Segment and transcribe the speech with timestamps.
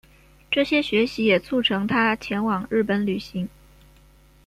[0.49, 3.47] 这些学习也促成他前往日本旅行。